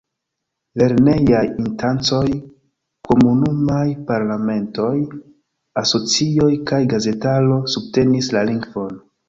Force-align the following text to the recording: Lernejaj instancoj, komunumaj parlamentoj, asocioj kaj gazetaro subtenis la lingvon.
Lernejaj 0.81 1.41
instancoj, 1.63 2.21
komunumaj 3.11 3.85
parlamentoj, 4.09 4.91
asocioj 5.85 6.51
kaj 6.73 6.83
gazetaro 6.97 7.63
subtenis 7.79 8.35
la 8.39 8.47
lingvon. 8.53 9.03